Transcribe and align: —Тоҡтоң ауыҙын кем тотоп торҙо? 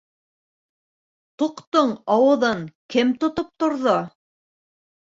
—Тоҡтоң 1.43 1.93
ауыҙын 2.17 2.67
кем 2.97 3.17
тотоп 3.23 3.57
торҙо? 3.65 3.99